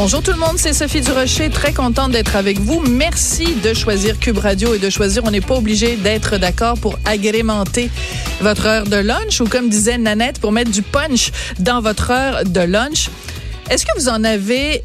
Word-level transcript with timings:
Bonjour 0.00 0.22
tout 0.22 0.30
le 0.30 0.38
monde, 0.38 0.58
c'est 0.58 0.74
Sophie 0.74 1.00
Durocher, 1.00 1.50
très 1.50 1.72
contente 1.72 2.12
d'être 2.12 2.36
avec 2.36 2.60
vous. 2.60 2.80
Merci 2.88 3.56
de 3.56 3.74
choisir 3.74 4.16
Cube 4.20 4.38
Radio 4.38 4.72
et 4.72 4.78
de 4.78 4.90
choisir, 4.90 5.24
on 5.24 5.32
n'est 5.32 5.40
pas 5.40 5.56
obligé 5.56 5.96
d'être 5.96 6.38
d'accord 6.38 6.78
pour 6.78 7.00
agrémenter 7.04 7.90
votre 8.40 8.66
heure 8.66 8.84
de 8.84 8.94
lunch 8.94 9.40
ou 9.40 9.46
comme 9.46 9.68
disait 9.68 9.98
Nanette, 9.98 10.38
pour 10.38 10.52
mettre 10.52 10.70
du 10.70 10.82
punch 10.82 11.32
dans 11.58 11.80
votre 11.80 12.12
heure 12.12 12.44
de 12.44 12.60
lunch. 12.60 13.10
Est-ce 13.70 13.84
que 13.84 13.90
vous 13.98 14.08
en 14.08 14.22
avez 14.22 14.84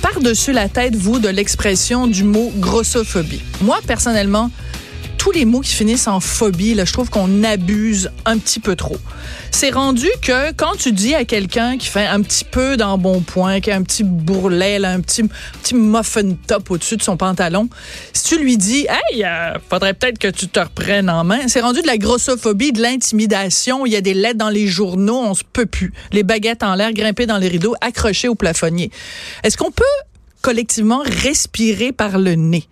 par-dessus 0.00 0.52
la 0.52 0.68
tête, 0.68 0.94
vous, 0.94 1.18
de 1.18 1.28
l'expression 1.28 2.06
du 2.06 2.22
mot 2.22 2.52
grossophobie? 2.58 3.42
Moi, 3.62 3.80
personnellement, 3.84 4.52
tous 5.26 5.32
les 5.32 5.44
mots 5.44 5.58
qui 5.58 5.74
finissent 5.74 6.06
en 6.06 6.20
phobie, 6.20 6.74
là, 6.74 6.84
je 6.84 6.92
trouve 6.92 7.10
qu'on 7.10 7.42
abuse 7.42 8.12
un 8.26 8.38
petit 8.38 8.60
peu 8.60 8.76
trop. 8.76 8.96
C'est 9.50 9.70
rendu 9.70 10.06
que 10.22 10.52
quand 10.52 10.76
tu 10.78 10.92
dis 10.92 11.16
à 11.16 11.24
quelqu'un 11.24 11.78
qui 11.78 11.88
fait 11.88 12.06
un 12.06 12.22
petit 12.22 12.44
peu 12.44 12.76
d'embonpoint, 12.76 13.58
qui 13.58 13.72
a 13.72 13.74
un 13.74 13.82
petit 13.82 14.04
bourrelet, 14.04 14.78
là, 14.78 14.92
un 14.92 15.00
petit, 15.00 15.24
muffin 15.74 16.36
top 16.46 16.70
au-dessus 16.70 16.96
de 16.96 17.02
son 17.02 17.16
pantalon, 17.16 17.68
si 18.12 18.22
tu 18.22 18.38
lui 18.38 18.56
dis, 18.56 18.86
hey, 18.88 19.24
euh, 19.24 19.54
faudrait 19.68 19.94
peut-être 19.94 20.20
que 20.20 20.28
tu 20.28 20.46
te 20.46 20.60
reprennes 20.60 21.10
en 21.10 21.24
main, 21.24 21.48
c'est 21.48 21.60
rendu 21.60 21.82
de 21.82 21.88
la 21.88 21.98
grossophobie, 21.98 22.70
de 22.70 22.80
l'intimidation. 22.80 23.84
Il 23.84 23.92
y 23.92 23.96
a 23.96 24.00
des 24.00 24.14
lettres 24.14 24.38
dans 24.38 24.48
les 24.48 24.68
journaux, 24.68 25.18
on 25.24 25.34
se 25.34 25.42
peut 25.42 25.66
plus. 25.66 25.92
Les 26.12 26.22
baguettes 26.22 26.62
en 26.62 26.76
l'air, 26.76 26.92
grimpées 26.92 27.26
dans 27.26 27.38
les 27.38 27.48
rideaux, 27.48 27.74
accrochées 27.80 28.28
au 28.28 28.36
plafonnier. 28.36 28.92
Est-ce 29.42 29.56
qu'on 29.56 29.72
peut 29.72 29.84
collectivement 30.46 31.02
respirer 31.04 31.90
par 31.90 32.20
le 32.20 32.36
nez. 32.36 32.68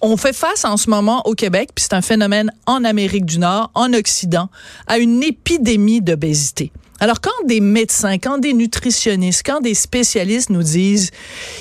On 0.00 0.16
fait 0.16 0.32
face 0.32 0.64
en 0.64 0.76
ce 0.76 0.90
moment 0.90 1.22
au 1.28 1.34
Québec, 1.34 1.70
puis 1.72 1.84
c'est 1.84 1.94
un 1.94 2.02
phénomène 2.02 2.50
en 2.66 2.82
Amérique 2.82 3.24
du 3.24 3.38
Nord, 3.38 3.70
en 3.74 3.92
Occident, 3.92 4.50
à 4.88 4.98
une 4.98 5.22
épidémie 5.22 6.00
d'obésité. 6.00 6.72
Alors 6.98 7.20
quand 7.20 7.46
des 7.46 7.60
médecins, 7.60 8.18
quand 8.18 8.38
des 8.38 8.52
nutritionnistes, 8.52 9.44
quand 9.46 9.60
des 9.60 9.74
spécialistes 9.74 10.50
nous 10.50 10.64
disent 10.64 11.12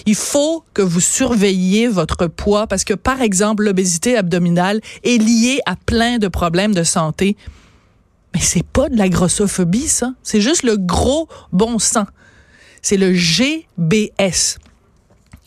il 0.08 0.16
faut 0.16 0.64
que 0.74 0.82
vous 0.82 1.02
surveilliez 1.02 1.88
votre 1.88 2.26
poids 2.26 2.66
parce 2.66 2.84
que 2.84 2.96
par 2.96 3.22
exemple 3.22 3.64
l'obésité 3.64 4.18
abdominale 4.18 4.82
est 5.04 5.22
liée 5.22 5.60
à 5.68 5.76
plein 5.76 6.18
de 6.18 6.30
problèmes 6.30 6.74
de 6.74 6.84
santé, 6.84 7.38
mais 8.34 8.42
c'est 8.42 8.66
pas 8.66 8.90
de 8.90 8.98
la 8.98 9.08
grossophobie 9.08 9.88
ça, 9.88 10.16
c'est 10.24 10.42
juste 10.42 10.64
le 10.64 10.78
gros 10.78 11.30
bon 11.52 11.78
sens. 11.78 12.08
C'est 12.82 12.98
le 12.98 13.14
GBS. 13.14 14.58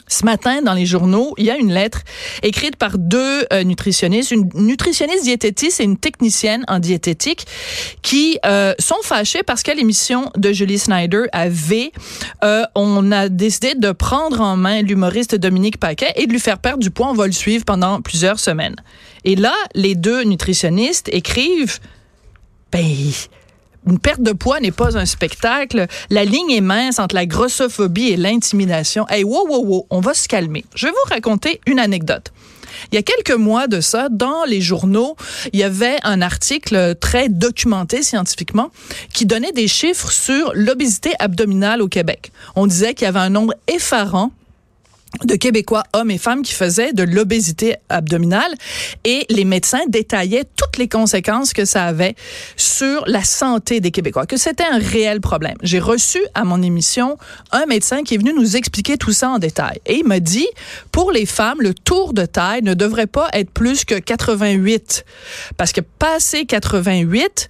Ce 0.08 0.24
matin, 0.24 0.62
dans 0.62 0.74
les 0.74 0.86
journaux, 0.86 1.34
il 1.36 1.46
y 1.46 1.50
a 1.50 1.56
une 1.56 1.72
lettre 1.72 2.02
écrite 2.42 2.76
par 2.76 2.96
deux 2.96 3.44
euh, 3.52 3.64
nutritionnistes, 3.64 4.30
une 4.30 4.48
nutritionniste 4.54 5.24
diététiste 5.24 5.80
et 5.80 5.84
une 5.84 5.96
technicienne 5.96 6.64
en 6.68 6.78
diététique, 6.78 7.46
qui 8.02 8.38
euh, 8.46 8.72
sont 8.78 9.02
fâchés 9.02 9.42
parce 9.42 9.64
qu'à 9.64 9.74
l'émission 9.74 10.30
de 10.36 10.52
Julie 10.52 10.78
Snyder 10.78 11.24
à 11.32 11.48
V, 11.48 11.90
euh, 12.44 12.62
on 12.76 13.10
a 13.10 13.28
décidé 13.28 13.74
de 13.74 13.90
prendre 13.90 14.40
en 14.40 14.56
main 14.56 14.82
l'humoriste 14.82 15.34
Dominique 15.34 15.78
Paquet 15.78 16.12
et 16.14 16.26
de 16.26 16.32
lui 16.32 16.40
faire 16.40 16.58
perdre 16.58 16.82
du 16.82 16.92
poids. 16.92 17.08
On 17.08 17.14
va 17.14 17.26
le 17.26 17.32
suivre 17.32 17.64
pendant 17.64 18.00
plusieurs 18.00 18.38
semaines. 18.38 18.76
Et 19.24 19.34
là, 19.34 19.54
les 19.74 19.96
deux 19.96 20.22
nutritionnistes 20.22 21.08
écrivent, 21.12 21.80
ben, 22.70 22.84
une 23.86 23.98
perte 23.98 24.20
de 24.20 24.32
poids 24.32 24.60
n'est 24.60 24.72
pas 24.72 24.96
un 24.98 25.06
spectacle. 25.06 25.86
La 26.10 26.24
ligne 26.24 26.50
est 26.50 26.60
mince 26.60 26.98
entre 26.98 27.14
la 27.14 27.26
grossophobie 27.26 28.08
et 28.08 28.16
l'intimidation. 28.16 29.06
Hey, 29.08 29.24
wow, 29.24 29.46
wow, 29.48 29.64
wow, 29.64 29.86
on 29.90 30.00
va 30.00 30.14
se 30.14 30.28
calmer. 30.28 30.64
Je 30.74 30.86
vais 30.86 30.92
vous 30.92 31.10
raconter 31.10 31.60
une 31.66 31.78
anecdote. 31.78 32.32
Il 32.92 32.96
y 32.96 32.98
a 32.98 33.02
quelques 33.02 33.38
mois 33.38 33.68
de 33.68 33.80
ça, 33.80 34.08
dans 34.10 34.44
les 34.44 34.60
journaux, 34.60 35.16
il 35.52 35.58
y 35.58 35.62
avait 35.62 35.96
un 36.02 36.20
article 36.20 36.94
très 37.00 37.28
documenté 37.28 38.02
scientifiquement 38.02 38.70
qui 39.14 39.24
donnait 39.24 39.52
des 39.52 39.68
chiffres 39.68 40.10
sur 40.10 40.52
l'obésité 40.54 41.12
abdominale 41.18 41.80
au 41.80 41.88
Québec. 41.88 42.32
On 42.54 42.66
disait 42.66 42.94
qu'il 42.94 43.06
y 43.06 43.08
avait 43.08 43.18
un 43.18 43.30
nombre 43.30 43.54
effarant 43.66 44.30
de 45.24 45.34
Québécois, 45.36 45.84
hommes 45.92 46.10
et 46.10 46.18
femmes, 46.18 46.42
qui 46.42 46.52
faisaient 46.52 46.92
de 46.92 47.02
l'obésité 47.02 47.76
abdominale. 47.88 48.54
Et 49.04 49.24
les 49.30 49.44
médecins 49.44 49.80
détaillaient 49.88 50.44
toutes 50.56 50.76
les 50.78 50.88
conséquences 50.88 51.52
que 51.52 51.64
ça 51.64 51.84
avait 51.84 52.14
sur 52.56 53.04
la 53.06 53.24
santé 53.24 53.80
des 53.80 53.90
Québécois, 53.90 54.26
que 54.26 54.36
c'était 54.36 54.66
un 54.70 54.78
réel 54.78 55.20
problème. 55.20 55.56
J'ai 55.62 55.78
reçu 55.78 56.18
à 56.34 56.44
mon 56.44 56.62
émission 56.62 57.16
un 57.52 57.66
médecin 57.66 58.02
qui 58.02 58.14
est 58.14 58.18
venu 58.18 58.34
nous 58.34 58.56
expliquer 58.56 58.96
tout 58.96 59.12
ça 59.12 59.30
en 59.30 59.38
détail. 59.38 59.80
Et 59.86 59.96
il 59.98 60.06
m'a 60.06 60.20
dit, 60.20 60.48
pour 60.92 61.12
les 61.12 61.26
femmes, 61.26 61.60
le 61.60 61.72
tour 61.72 62.12
de 62.12 62.26
taille 62.26 62.62
ne 62.62 62.74
devrait 62.74 63.06
pas 63.06 63.28
être 63.32 63.50
plus 63.50 63.84
que 63.84 63.94
88 63.98 65.04
parce 65.56 65.72
que 65.72 65.80
passé 65.80 66.44
88, 66.44 67.48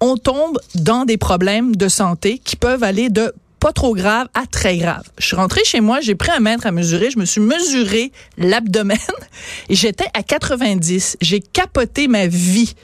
on 0.00 0.16
tombe 0.16 0.58
dans 0.74 1.04
des 1.04 1.16
problèmes 1.16 1.74
de 1.74 1.88
santé 1.88 2.38
qui 2.38 2.56
peuvent 2.56 2.82
aller 2.82 3.08
de 3.08 3.32
pas 3.60 3.72
trop 3.72 3.94
grave 3.94 4.28
à 4.34 4.46
très 4.46 4.76
grave. 4.76 5.04
Je 5.18 5.26
suis 5.26 5.36
rentrée 5.36 5.64
chez 5.64 5.80
moi, 5.80 6.00
j'ai 6.00 6.14
pris 6.14 6.30
un 6.30 6.40
mètre 6.40 6.66
à 6.66 6.72
mesurer, 6.72 7.10
je 7.10 7.18
me 7.18 7.24
suis 7.24 7.40
mesuré 7.40 8.12
l'abdomen 8.38 8.98
et 9.68 9.74
j'étais 9.74 10.08
à 10.14 10.22
90. 10.22 11.16
J'ai 11.20 11.40
capoté 11.40 12.08
ma 12.08 12.26
vie. 12.26 12.74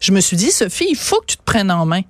Je 0.00 0.12
me 0.12 0.20
suis 0.20 0.36
dit, 0.36 0.50
Sophie, 0.50 0.86
il 0.88 0.96
faut 0.96 1.20
que 1.20 1.26
tu 1.26 1.36
te 1.36 1.42
prennes 1.44 1.70
en 1.70 1.86
main. 1.86 2.02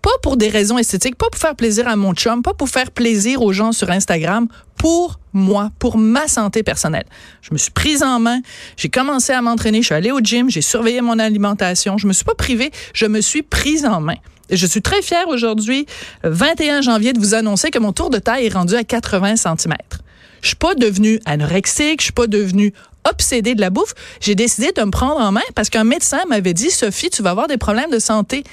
Pas 0.00 0.10
pour 0.22 0.36
des 0.36 0.48
raisons 0.48 0.78
esthétiques, 0.78 1.16
pas 1.16 1.28
pour 1.30 1.40
faire 1.40 1.56
plaisir 1.56 1.88
à 1.88 1.96
mon 1.96 2.12
chum, 2.14 2.42
pas 2.42 2.54
pour 2.54 2.68
faire 2.68 2.90
plaisir 2.90 3.42
aux 3.42 3.52
gens 3.52 3.72
sur 3.72 3.90
Instagram, 3.90 4.48
pour 4.76 5.20
moi, 5.32 5.70
pour 5.78 5.96
ma 5.96 6.28
santé 6.28 6.62
personnelle. 6.62 7.06
Je 7.40 7.52
me 7.52 7.58
suis 7.58 7.70
prise 7.70 8.02
en 8.02 8.18
main, 8.18 8.40
j'ai 8.76 8.88
commencé 8.88 9.32
à 9.32 9.40
m'entraîner, 9.42 9.80
je 9.80 9.86
suis 9.86 9.94
allée 9.94 10.10
au 10.10 10.20
gym, 10.20 10.50
j'ai 10.50 10.60
surveillé 10.60 11.00
mon 11.00 11.18
alimentation, 11.18 11.98
je 11.98 12.06
me 12.06 12.12
suis 12.12 12.24
pas 12.24 12.34
privée, 12.34 12.70
je 12.94 13.06
me 13.06 13.20
suis 13.20 13.42
prise 13.42 13.84
en 13.84 14.00
main. 14.00 14.16
Je 14.52 14.66
suis 14.66 14.82
très 14.82 15.00
fière 15.00 15.28
aujourd'hui, 15.28 15.86
21 16.24 16.82
janvier, 16.82 17.14
de 17.14 17.18
vous 17.18 17.34
annoncer 17.34 17.70
que 17.70 17.78
mon 17.78 17.92
tour 17.92 18.10
de 18.10 18.18
taille 18.18 18.46
est 18.46 18.52
rendu 18.52 18.74
à 18.74 18.84
80 18.84 19.36
cm. 19.36 19.74
Je 20.42 20.48
suis 20.48 20.56
pas 20.56 20.74
devenue 20.74 21.20
anorexique, 21.24 22.00
je 22.00 22.04
suis 22.04 22.12
pas 22.12 22.26
devenue 22.26 22.74
obsédée 23.08 23.54
de 23.54 23.62
la 23.62 23.70
bouffe. 23.70 23.94
J'ai 24.20 24.34
décidé 24.34 24.72
de 24.72 24.82
me 24.82 24.90
prendre 24.90 25.20
en 25.20 25.32
main 25.32 25.40
parce 25.54 25.70
qu'un 25.70 25.84
médecin 25.84 26.20
m'avait 26.28 26.52
dit, 26.52 26.70
Sophie, 26.70 27.08
tu 27.08 27.22
vas 27.22 27.30
avoir 27.30 27.48
des 27.48 27.56
problèmes 27.56 27.90
de 27.90 27.98
santé. 27.98 28.44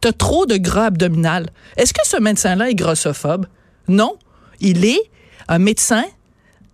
Tu 0.00 0.08
as 0.08 0.12
trop 0.12 0.46
de 0.46 0.56
gras 0.56 0.86
abdominal. 0.86 1.50
Est-ce 1.76 1.92
que 1.92 2.06
ce 2.06 2.16
médecin-là 2.16 2.70
est 2.70 2.74
grossophobe? 2.74 3.46
Non. 3.86 4.16
Il 4.60 4.84
est 4.84 5.10
un 5.48 5.58
médecin 5.58 6.04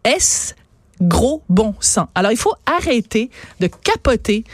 S 0.05 0.55
gros 1.01 1.43
bon 1.49 1.75
sang. 1.81 2.09
Alors, 2.15 2.31
il 2.31 2.39
faut 2.39 2.55
arrêter 2.67 3.31
de 3.59 3.67
capoter 3.67 4.45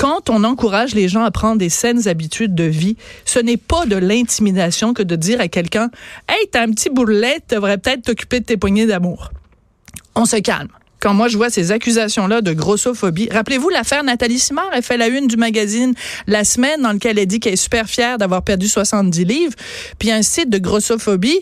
quand 0.00 0.30
on 0.30 0.44
encourage 0.44 0.94
les 0.94 1.08
gens 1.08 1.24
à 1.24 1.30
prendre 1.30 1.58
des 1.58 1.68
saines 1.68 2.08
habitudes 2.08 2.54
de 2.54 2.64
vie, 2.64 2.96
ce 3.26 3.38
n'est 3.38 3.58
pas 3.58 3.84
de 3.84 3.96
l'intimidation 3.96 4.94
que 4.94 5.02
de 5.02 5.14
dire 5.14 5.42
à 5.42 5.48
quelqu'un 5.48 5.90
Hey, 6.26 6.48
t'as 6.50 6.62
un 6.62 6.70
petit 6.70 6.88
tu 6.88 7.54
devrais 7.54 7.76
peut-être 7.76 8.04
t'occuper 8.04 8.40
de 8.40 8.46
tes 8.46 8.56
poignées 8.56 8.86
d'amour. 8.86 9.30
On 10.14 10.24
se 10.24 10.36
calme. 10.36 10.70
Quand 11.00 11.12
moi 11.12 11.28
je 11.28 11.36
vois 11.36 11.50
ces 11.50 11.70
accusations-là 11.70 12.40
de 12.40 12.54
grossophobie, 12.54 13.28
rappelez-vous 13.30 13.68
l'affaire 13.68 14.02
Nathalie 14.02 14.38
Simard, 14.38 14.70
elle 14.72 14.82
fait 14.82 14.96
la 14.96 15.08
une 15.08 15.26
du 15.26 15.36
magazine 15.36 15.92
La 16.26 16.44
Semaine 16.44 16.80
dans 16.80 16.92
lequel 16.92 17.18
elle 17.18 17.26
dit 17.26 17.38
qu'elle 17.38 17.52
est 17.52 17.56
super 17.56 17.86
fière 17.86 18.16
d'avoir 18.16 18.42
perdu 18.42 18.68
70 18.68 19.24
livres, 19.26 19.54
puis 19.98 20.10
un 20.10 20.22
site 20.22 20.48
de 20.48 20.56
grossophobie 20.56 21.40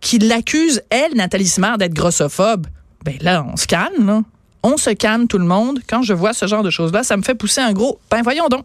qui 0.00 0.20
l'accuse, 0.20 0.82
elle, 0.90 1.14
Nathalie 1.16 1.48
Simard, 1.48 1.78
d'être 1.78 1.94
grossophobe. 1.94 2.68
Ben 3.04 3.16
là, 3.22 3.44
on 3.52 3.56
se 3.56 3.66
calme, 3.66 4.06
là 4.06 4.22
on 4.62 4.76
se 4.76 4.90
calme 4.90 5.26
tout 5.26 5.38
le 5.38 5.44
monde. 5.44 5.80
Quand 5.88 6.02
je 6.02 6.12
vois 6.12 6.32
ce 6.32 6.46
genre 6.46 6.62
de 6.62 6.70
choses-là, 6.70 7.02
ça 7.02 7.16
me 7.16 7.22
fait 7.22 7.34
pousser 7.34 7.60
un 7.60 7.72
gros, 7.72 7.98
ben 8.10 8.22
voyons 8.22 8.48
donc. 8.48 8.64